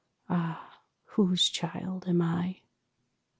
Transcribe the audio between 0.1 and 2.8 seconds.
Ah, Whose child am I?